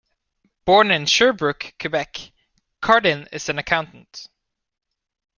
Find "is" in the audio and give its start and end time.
3.31-3.49